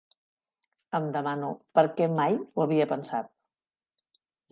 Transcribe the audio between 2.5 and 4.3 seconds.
havia pensat.